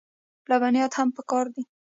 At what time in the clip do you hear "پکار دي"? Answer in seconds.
1.15-1.63